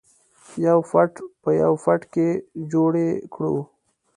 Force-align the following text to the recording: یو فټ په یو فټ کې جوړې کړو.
یو 0.65 0.79
فټ 0.89 1.13
په 1.41 1.49
یو 1.61 1.73
فټ 1.83 2.01
کې 2.13 2.27
جوړې 2.71 3.09
کړو. 3.33 3.55